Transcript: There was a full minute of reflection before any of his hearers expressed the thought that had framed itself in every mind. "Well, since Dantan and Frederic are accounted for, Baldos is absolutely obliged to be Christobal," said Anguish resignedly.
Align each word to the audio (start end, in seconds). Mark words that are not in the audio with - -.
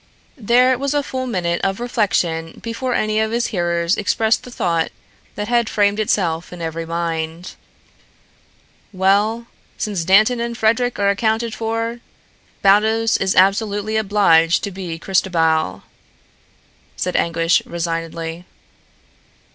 There 0.39 0.75
was 0.79 0.95
a 0.95 1.03
full 1.03 1.27
minute 1.27 1.61
of 1.63 1.79
reflection 1.79 2.57
before 2.59 2.95
any 2.95 3.19
of 3.19 3.29
his 3.31 3.47
hearers 3.53 3.95
expressed 3.97 4.41
the 4.41 4.49
thought 4.49 4.91
that 5.35 5.47
had 5.47 5.69
framed 5.69 5.99
itself 5.99 6.51
in 6.51 6.59
every 6.59 6.87
mind. 6.87 7.51
"Well, 8.91 9.45
since 9.77 10.03
Dantan 10.03 10.39
and 10.39 10.57
Frederic 10.57 10.97
are 10.97 11.11
accounted 11.11 11.53
for, 11.53 11.99
Baldos 12.63 13.15
is 13.17 13.35
absolutely 13.35 13.95
obliged 13.95 14.63
to 14.63 14.71
be 14.71 14.97
Christobal," 14.97 15.83
said 16.95 17.15
Anguish 17.15 17.61
resignedly. 17.67 18.45